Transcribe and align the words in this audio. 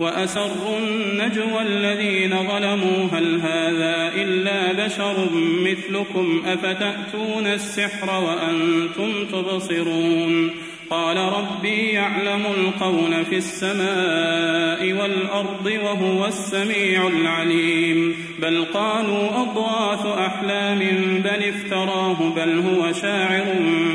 وأسروا 0.00 0.78
النجوى 0.78 1.62
الذين 1.62 2.30
ظلموا 2.30 3.08
هل 3.12 3.40
هذا 3.40 4.12
إلا 4.14 4.86
بشر 4.86 5.28
مثلكم؟ 5.60 6.42
أفتأتون 6.46 7.46
السحر 7.46 8.24
وأنتم 8.24 9.24
تبصرون؟ 9.32 10.50
قال 10.90 11.16
ربي 11.16 11.88
يعلم 11.92 12.42
القول 12.58 13.24
في 13.24 13.36
السماء 13.36 14.92
والأرض 14.92 15.72
وهو 15.84 16.26
السميع 16.26 17.08
العليم. 17.08 18.16
بل 18.42 18.64
قالوا 18.64 19.28
أضواث 19.42 20.06
أحلام 20.06 20.78
بل 21.24 21.44
افتراه 21.48 22.32
بل 22.36 22.58
هو 22.58 22.92
شاعر 22.92 23.44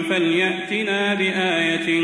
فليأتنا 0.09 1.13
بآية 1.13 2.01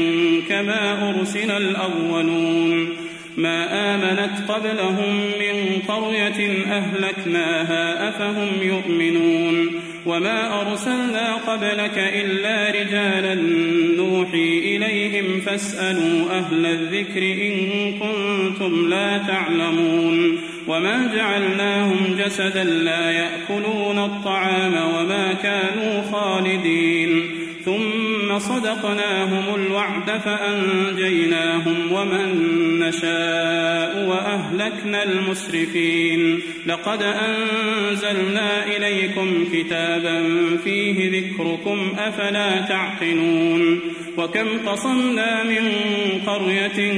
كما 0.49 1.09
أرسل 1.09 1.51
الأولون. 1.51 2.96
ما 3.37 3.95
آمنت 3.95 4.51
قبلهم 4.51 5.15
من 5.15 5.81
قرية 5.87 6.63
أهلكناها 6.71 8.09
أفهم 8.09 8.49
يؤمنون 8.61 9.81
وما 10.05 10.61
أرسلنا 10.61 11.33
قبلك 11.33 11.97
إلا 11.97 12.71
رجالا 12.71 13.35
نوحي 13.97 14.59
إليهم 14.59 15.41
فاسألوا 15.41 16.31
أهل 16.31 16.65
الذكر 16.65 17.21
إن 17.21 17.93
كنتم 17.99 18.89
لا 18.89 19.17
تعلمون 19.17 20.37
وما 20.67 21.11
جعلناهم 21.15 22.17
جسدا 22.19 22.63
لا 22.63 23.11
يأكلون 23.11 23.99
الطعام 23.99 24.73
وما 24.73 25.33
كانوا 25.33 26.01
خالدين 26.11 27.21
ثم 27.65 28.06
صدقناهم 28.39 29.55
الوعد 29.55 30.21
فأنجيناهم 30.25 31.91
ومن 31.91 32.29
نشاء 32.79 34.05
وأهلكنا 34.09 35.03
المسرفين. 35.03 36.39
لقد 36.65 37.03
أنزلنا 37.03 38.65
إليكم 38.77 39.45
كتابا 39.53 40.23
فيه 40.63 41.19
ذكركم 41.19 41.93
أفلا 41.97 42.61
تعقلون. 42.61 43.79
وكم 44.17 44.47
قصمنا 44.65 45.43
من 45.43 45.71
قرية 46.27 46.93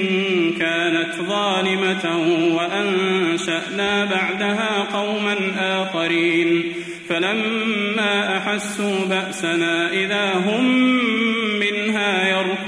كانت 0.59 1.14
ظالمة 1.28 2.18
وأنشأنا 2.56 4.06
بعدها 4.06 4.88
قوما 4.94 5.36
آخرين. 5.59 6.64
فلما 7.09 8.38
أحسوا 8.38 9.06
بأسنا 9.09 9.94
إذا 9.94 10.34
هم 10.34 11.00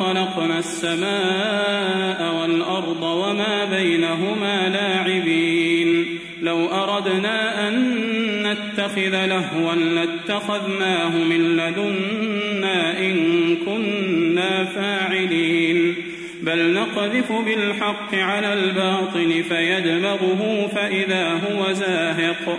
خلقنا 0.00 0.58
السماء 0.58 2.34
والأرض 2.40 3.02
وما 3.02 3.64
بينهما 3.64 4.68
لاعبين. 4.68 6.18
لو 6.42 6.66
أردنا 6.66 7.68
أن 7.68 7.74
نتخذ 8.42 9.26
لهوا 9.26 9.74
لاتخذناه 9.74 11.08
من 11.08 11.56
لدنا 11.56 12.98
إن 12.98 13.56
كنا 13.66 14.64
فاعلين. 14.64 15.94
بل 16.42 16.72
نقذف 16.74 17.32
بالحق 17.32 18.14
على 18.14 18.52
الباطل 18.52 19.44
فيدمغه 19.48 20.70
فإذا 20.74 21.40
هو 21.48 21.72
زاهق. 21.72 22.58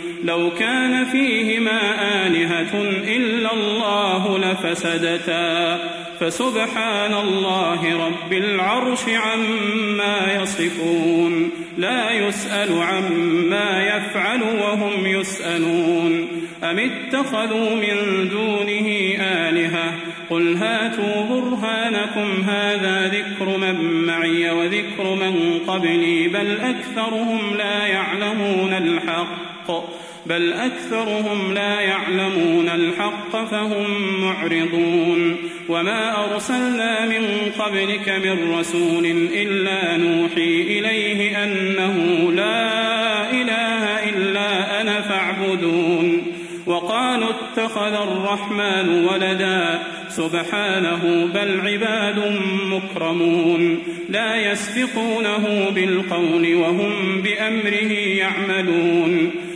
لو 0.23 0.49
كان 0.59 1.05
فيهما 1.05 1.81
آلهة 2.27 2.81
إلا 3.17 3.53
الله 3.53 4.37
لفسدتا. 4.37 5.79
فسبحان 6.19 7.13
الله 7.13 8.07
رب 8.07 8.33
العرش 8.33 8.99
عما 9.09 10.41
يصفون. 10.41 11.49
لا 11.77 12.11
يسأل 12.11 12.81
عما 12.81 13.83
يفعل 13.83 14.41
وهم 14.43 15.05
يسألون. 15.05 16.27
أم 16.63 16.79
اتخذوا 16.79 17.75
من 17.75 18.29
دونه 18.29 18.87
آلهة؟ 19.19 19.93
قل 20.29 20.55
هاتوا 20.55 21.25
برهانكم 21.29 22.43
هذا 22.49 23.07
ذكر 23.07 23.57
من 23.57 24.05
معي 24.05 24.51
وذكر 24.51 25.15
من 25.15 25.59
قبلي 25.67 26.27
بل 26.27 26.59
أكثرهم 26.59 27.57
لا 27.57 27.87
يعلمون 27.87 28.73
الحق. 28.73 29.71
بل 30.25 30.53
أكثرهم 30.53 31.53
لا 31.53 31.79
يعلمون 31.79 32.69
الحق 32.69 33.45
فهم 33.51 33.85
معرضون. 34.21 35.35
وما 35.69 36.33
أرسلنا 36.33 37.05
من 37.05 37.51
قبلك 37.59 38.09
من 38.09 38.59
رسول 38.59 39.05
إلا 39.33 39.97
نوحي 39.97 40.61
إليه 40.61 41.43
أنه 41.43 42.31
لا 42.31 43.31
إله 43.31 44.09
إلا 44.09 44.81
أنا 44.81 45.01
فاعبدون. 45.01 46.23
وقالوا 46.65 47.29
اتخذ 47.29 47.93
الرحمن 47.93 49.07
ولدا. 49.11 49.79
سبحانه 50.09 51.29
بل 51.33 51.61
عباد 51.67 52.39
مكرمون. 52.65 53.83
لا 54.09 54.51
يسبقونه 54.51 55.69
بالقول 55.75 56.55
وهم 56.55 57.21
بأمره 57.21 57.91
يعملون. 57.93 59.31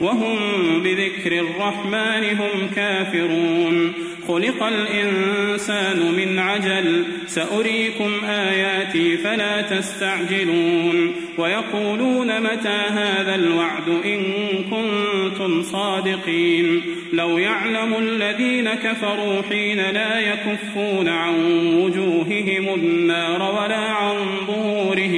وهم 0.00 0.38
بذكر 0.82 1.32
الرحمن 1.32 2.24
هم 2.38 2.70
كافرون. 2.76 3.92
خلق 4.28 4.62
الإنسان 4.62 6.12
من 6.16 6.38
عجل 6.38 7.04
سأريكم 7.26 8.10
آياتي 8.24 9.16
فلا 9.16 9.62
تستعجلون. 9.62 11.14
ويقولون 11.38 12.40
متى 12.40 12.82
هذا 12.88 13.34
الوعد 13.34 13.88
إن 14.04 14.22
كنتم 14.70 15.62
صادقين. 15.62 16.82
لو 17.12 17.38
يعلم 17.38 17.94
الذين 17.98 18.74
كفروا 18.74 19.42
حين 19.50 19.78
لا 19.78 20.20
يكفون 20.20 21.08
عن 21.08 21.34
وجوههم 21.74 22.74
النار 22.74 23.42
ولا 23.42 23.76
عن 23.76 24.16
ظهورهم 24.46 25.17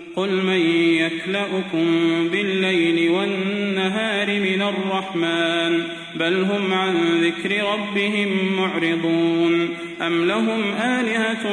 قل 0.21 0.45
من 0.45 0.61
يكلؤكم 0.75 1.85
بالليل 2.31 3.09
والنهار 3.09 4.27
من 4.27 4.61
الرحمن 4.61 5.83
بل 6.15 6.43
هم 6.43 6.73
عن 6.73 6.95
ذكر 7.21 7.63
ربهم 7.73 8.55
معرضون 8.57 9.69
أم 10.01 10.25
لهم 10.25 10.61
آلهة 10.81 11.43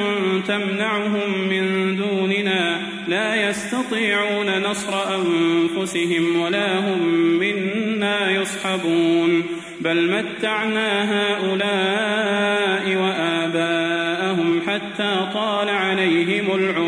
تمنعهم 0.49 1.49
من 1.50 1.97
دوننا 1.97 2.81
لا 3.09 3.49
يستطيعون 3.49 4.62
نصر 4.62 4.94
أنفسهم 5.17 6.41
ولا 6.41 6.79
هم 6.79 7.09
منا 7.41 8.31
يصحبون 8.31 9.43
بل 9.81 10.11
متعنا 10.11 11.05
هؤلاء 11.12 12.97
وآباءهم 12.97 14.61
حتى 14.67 15.29
طال 15.35 15.69
عليهم 15.69 16.55
العمر 16.55 16.88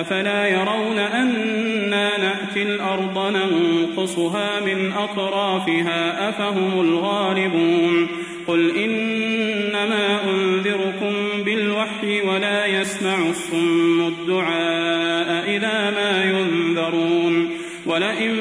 أفلا 0.00 0.48
يرون 0.48 0.98
أنا 0.98 2.18
نأتي 2.18 2.62
الأرض 2.62 3.18
ننقصها 3.36 4.60
من 4.60 4.92
أطرافها 4.92 6.28
أفهم 6.28 6.80
الغالبون 6.80 8.08
قل 8.46 8.76
إنما 8.76 10.20
أنذركم 10.24 11.42
بالوحي 11.44 12.20
ولا 12.20 12.66
يسمع 12.66 13.16
الصم 13.30 14.06
الدعاء 14.06 15.56
إذا 15.56 15.90
ما 15.90 16.24
ينذرون 16.24 17.50
ولئن 17.86 18.34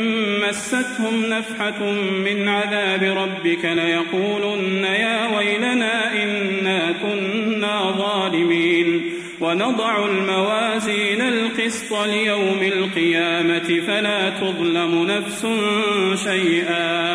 مستهم 0.50 1.25
نفحة 1.25 1.92
من 2.25 2.48
عذاب 2.48 3.04
ربك 3.04 3.66
ليقولن 3.66 4.84
يا 4.84 5.38
ويلنا 5.38 6.24
إنا 6.24 6.94
كنا 7.02 7.92
ظالمين 7.98 8.65
ونضع 9.45 10.06
الموازين 10.06 11.21
القسط 11.21 11.94
ليوم 11.94 12.59
القيامة 12.62 13.81
فلا 13.88 14.30
تظلم 14.30 15.06
نفس 15.06 15.47
شيئا. 16.24 17.15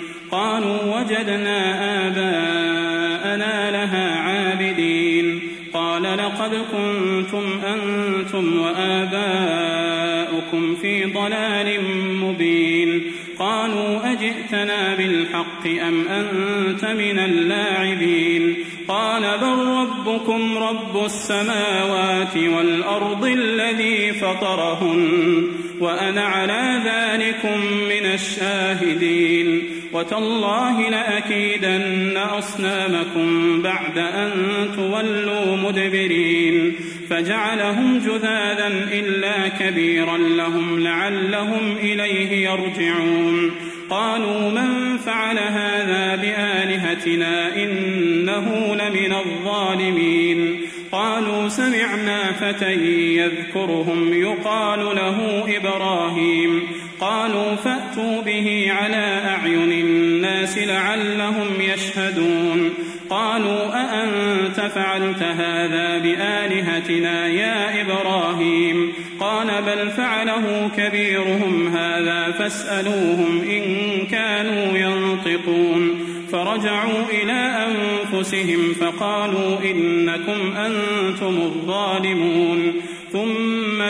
قالوا 0.31 0.99
وجدنا 0.99 1.59
آباءنا 2.07 3.71
لها 3.71 4.15
عابدين. 4.15 5.41
قال 5.73 6.03
لقد 6.03 6.65
كنتم 6.71 7.59
أنتم 7.65 8.59
وآباؤكم 8.59 10.75
في 10.75 11.05
ضلال 11.05 11.79
مبين. 12.21 13.11
قالوا 13.39 14.11
أجئتنا 14.11 14.95
بالحق 14.95 15.67
أم 15.67 16.07
أنت 16.07 16.85
من 16.85 17.19
اللاعبين؟ 17.19 18.55
قال 18.87 19.21
بل 19.21 19.65
ربكم 19.65 20.57
رب 20.57 21.05
السماوات 21.05 22.37
والأرض 22.37 23.25
الذي 23.25 24.13
فطرهن 24.13 25.47
وأنا 25.79 26.21
على 26.21 26.81
ذلكم 26.85 27.59
من 27.89 28.05
الشاهدين. 28.13 29.70
وتالله 29.93 30.89
لأكيدن 30.89 32.17
أصنامكم 32.17 33.61
بعد 33.61 33.97
أن 33.97 34.31
تولوا 34.75 35.55
مدبرين 35.55 36.75
فجعلهم 37.09 37.99
جذاذا 37.99 38.67
إلا 38.91 39.47
كبيرا 39.47 40.17
لهم 40.17 40.79
لعلهم 40.79 41.77
إليه 41.79 42.49
يرجعون 42.49 43.51
قالوا 43.89 44.49
من 44.49 44.97
فعل 44.97 45.37
هذا 45.37 46.15
بآلهتنا 46.15 47.55
إنه 47.55 48.75
لمن 48.75 49.13
الظالمين 49.13 50.61
قالوا 50.91 51.49
سمعنا 51.49 52.31
فتى 52.31 52.73
يذكرهم 53.15 54.13
يقال 54.13 54.79
له 54.79 55.43
إبراهيم 55.57 56.61
قالوا 57.01 57.55
فأتوا 57.55 58.21
به 58.21 58.71
على 58.71 59.21
أعين 59.25 59.71
الناس 59.71 60.57
لعلهم 60.57 61.47
يشهدون. 61.59 62.69
قالوا 63.09 63.73
أأنت 63.73 64.71
فعلت 64.75 65.23
هذا 65.23 65.97
بآلهتنا 65.97 67.27
يا 67.27 67.81
إبراهيم؟ 67.81 68.93
قال 69.19 69.47
بل 69.47 69.89
فعله 69.89 70.69
كبيرهم 70.77 71.67
هذا 71.67 72.31
فاسألوهم 72.31 73.41
إن 73.49 73.63
كانوا 74.11 74.77
ينطقون. 74.77 76.07
فرجعوا 76.31 77.03
إلى 77.23 77.67
أنفسهم 77.67 78.73
فقالوا 78.81 79.57
إنكم 79.71 80.57
أنتم 80.57 81.41
الظالمون. 81.41 82.73
ثم 83.11 83.60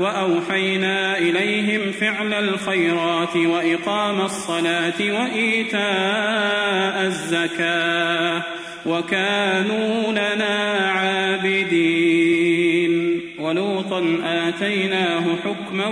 وأوحينا 0.00 1.18
إليهم 1.18 1.92
فعل 1.92 2.34
الخيرات 2.34 3.36
وإقام 3.36 4.20
الصلاة 4.20 5.00
وإيتاء 5.00 5.84
الزكاة 7.06 8.42
وكانوا 8.86 10.12
لنا 10.12 10.90
عابدين 10.94 12.54
ولوطا 13.38 14.18
آتيناه 14.24 15.24
حكما 15.44 15.86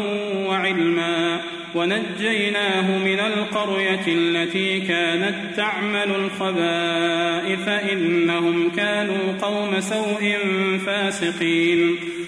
وعلما 0.46 1.40
ونجيناه 1.74 2.98
من 2.98 3.20
القرية 3.20 4.04
التي 4.08 4.80
كانت 4.80 5.34
تعمل 5.56 6.10
الخبائث 6.10 7.68
إنهم 7.92 8.70
كانوا 8.76 9.38
قوم 9.42 9.80
سوء 9.80 10.36
فاسقين 10.86 11.96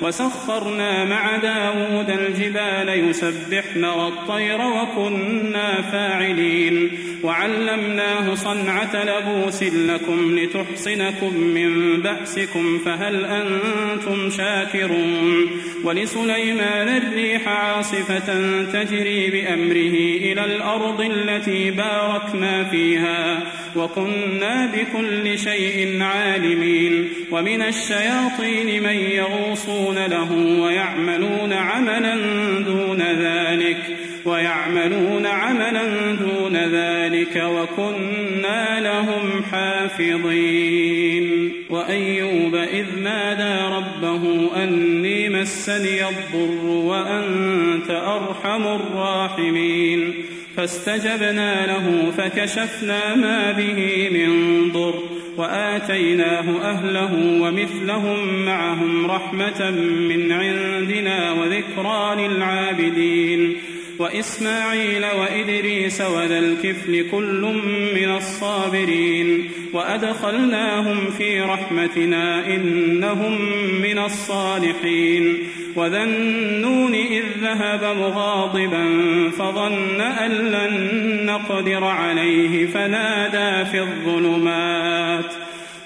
وسخرنا 0.00 1.04
مع 1.04 1.36
داود 1.36 2.10
الجبال 2.10 3.08
يسبحن 3.10 3.84
والطير 3.84 4.58
وكنا 4.60 5.82
فاعلين. 5.92 6.98
وعلمناه 7.22 8.34
صنعة 8.34 9.04
لبوس 9.04 9.62
لكم 9.62 10.38
لتحصنكم 10.38 11.36
من 11.36 12.00
بأسكم 12.02 12.78
فهل 12.84 13.24
أنتم 13.24 14.30
شاكرون؟ 14.30 15.46
ولسليمان 15.84 16.88
الريح 16.88 17.48
عاصفة 17.48 18.62
تجري 18.72 19.30
بأمره 19.30 19.96
إلى 20.32 20.44
الأرض 20.44 21.00
التي 21.00 21.70
باركنا 21.70 22.64
فيها. 22.64 23.42
وكنا 23.76 24.66
بكل 24.66 25.38
شيء 25.38 26.02
عالمين. 26.02 27.08
ومن 27.30 27.62
الشياطين 27.62 28.82
من 28.82 28.96
يغوصون 28.96 29.93
له 29.98 30.32
ويعملون 30.60 31.52
عملا 31.52 32.14
دون 32.60 33.02
ذلك 33.02 33.96
ويعملون 34.24 35.26
عملا 35.26 35.82
دون 36.14 36.56
ذلك 36.56 37.44
وكنا 37.44 38.80
لهم 38.80 39.42
حافظين. 39.52 41.24
وأيوب 41.70 42.54
إذ 42.54 42.86
نادى 43.02 43.74
ربه 43.76 44.50
أني 44.64 45.28
مسني 45.28 46.08
الضر 46.08 46.64
وأنت 46.66 47.90
أرحم 47.90 48.66
الراحمين 48.66 50.14
فاستجبنا 50.56 51.66
له 51.66 52.10
فكشفنا 52.18 53.14
ما 53.14 53.52
به 53.52 54.08
من 54.12 54.30
ضر 54.72 55.03
وآتيناه 55.36 56.70
أهله 56.70 57.40
ومثلهم 57.42 58.44
معهم 58.44 59.06
رحمة 59.06 59.70
من 60.08 60.32
عندنا 60.32 61.32
وذكرى 61.32 62.28
للعابدين 62.28 63.56
وإسماعيل 63.98 65.04
وإدريس 65.04 66.00
وذا 66.00 66.38
الكفل 66.38 67.10
كل 67.10 67.60
من 67.94 68.16
الصابرين 68.16 69.50
وأدخلناهم 69.72 71.10
في 71.10 71.40
رحمتنا 71.40 72.46
إنهم 72.46 73.38
من 73.82 73.98
الصالحين 73.98 75.38
وذا 75.76 76.02
النون 76.02 76.94
إذ 76.94 77.24
ذهب 77.42 77.96
مغاضبا 77.96 78.84
فظن 79.30 80.00
أن 80.00 80.30
لن 80.30 81.26
نقدر 81.26 81.84
عليه 81.84 82.66
فنادى 82.66 83.70
في 83.70 83.80
الظلمات 83.80 84.83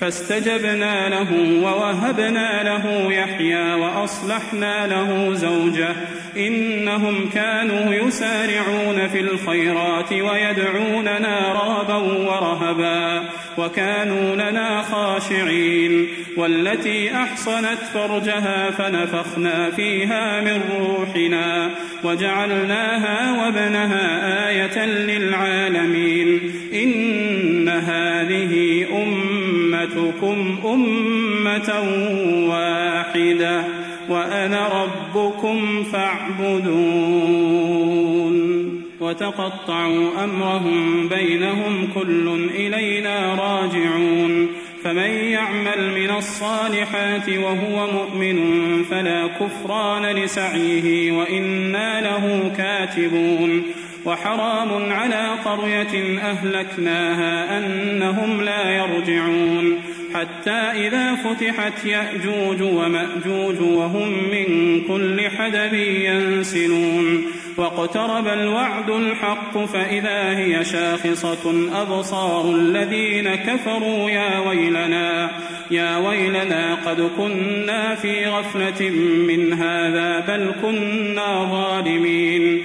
فاستجبنا 0.00 1.08
له 1.08 1.60
ووهبنا 1.62 2.62
له 2.62 3.12
يحيى 3.12 3.74
وأصلحنا 3.74 4.86
له 4.86 5.34
زوجه 5.34 5.94
إنهم 6.36 7.30
كانوا 7.34 7.94
يسارعون 7.94 9.08
في 9.08 9.20
الخيرات 9.20 10.12
ويدعوننا 10.12 11.52
رغبا 11.52 11.96
ورهبا 11.96 13.24
وكانوا 13.58 14.34
لنا 14.34 14.82
خاشعين 14.82 16.08
والتي 16.36 17.16
أحصنت 17.16 17.78
فرجها 17.94 18.70
فنفخنا 18.70 19.70
فيها 19.70 20.40
من 20.40 20.60
روحنا 20.78 21.70
وجعلناها 22.04 23.32
وابنها 23.32 24.48
آية 24.48 24.86
للعالمين 24.86 26.40
امتكم 30.32 30.66
أمة 30.66 31.72
واحدة 32.48 33.64
وأنا 34.08 34.68
ربكم 34.82 35.84
فاعبدون. 35.84 36.64
وتقطعوا 39.00 40.24
أمرهم 40.24 41.08
بينهم 41.08 41.88
كل 41.94 42.48
إلينا 42.54 43.34
راجعون. 43.34 44.48
فمن 44.84 45.10
يعمل 45.10 46.00
من 46.00 46.10
الصالحات 46.16 47.28
وهو 47.28 47.86
مؤمن 47.92 48.38
فلا 48.90 49.26
كفران 49.26 50.06
لسعيه 50.06 51.12
وإنا 51.12 52.00
له 52.00 52.52
كاتبون. 52.56 53.62
وحرام 54.04 54.92
على 54.92 55.28
قرية 55.44 56.20
أهلكناها 56.20 57.58
أنهم 57.58 58.40
لا 58.42 58.70
يرجعون. 58.70 59.80
حتى 60.14 60.50
إذا 60.50 61.14
فتحت 61.14 61.84
يأجوج 61.84 62.62
ومأجوج 62.62 63.60
وهم 63.60 64.08
من 64.08 64.80
كل 64.88 65.30
حدب 65.30 65.74
ينسلون. 65.74 67.24
واقترب 67.56 68.28
الوعد 68.28 68.90
الحق 68.90 69.58
فإذا 69.64 70.38
هي 70.38 70.64
شاخصة 70.64 71.68
أبصار 71.82 72.50
الذين 72.50 73.34
كفروا 73.34 74.10
يا 74.10 74.38
ويلنا 74.38 75.30
يا 75.70 75.96
ويلنا 75.96 76.74
قد 76.74 77.10
كنا 77.16 77.94
في 77.94 78.26
غفلة 78.26 78.90
من 79.28 79.52
هذا 79.52 80.20
بل 80.20 80.54
كنا 80.62 81.44
ظالمين. 81.50 82.64